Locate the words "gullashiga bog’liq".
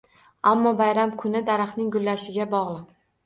1.97-2.91